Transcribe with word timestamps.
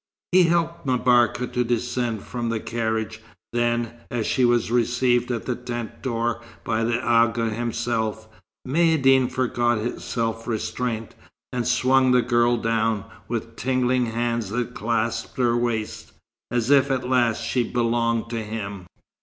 He 0.31 0.45
helped 0.45 0.83
M'Barka 0.87 1.45
to 1.45 1.63
descend 1.63 2.23
from 2.23 2.49
the 2.49 2.59
carriage: 2.59 3.21
then, 3.53 3.93
as 4.09 4.25
she 4.25 4.43
was 4.45 4.71
received 4.71 5.29
at 5.29 5.45
the 5.45 5.55
tent 5.55 6.01
door 6.01 6.41
by 6.63 6.83
the 6.83 6.99
Agha 7.07 7.51
himself, 7.51 8.27
Maïeddine 8.67 9.29
forgot 9.31 9.77
his 9.77 10.03
self 10.03 10.47
restraint, 10.47 11.13
and 11.53 11.67
swung 11.67 12.11
the 12.13 12.23
girl 12.23 12.57
down, 12.57 13.05
with 13.27 13.55
tingling 13.55 14.07
hands 14.07 14.49
that 14.49 14.73
clasped 14.73 15.37
her 15.37 15.55
waist, 15.55 16.13
as 16.49 16.71
if 16.71 16.89
at 16.89 17.07
last 17.07 17.43
she 17.43 17.61
belonged 17.61 18.27
to 18.31 18.43
him. 18.43 18.87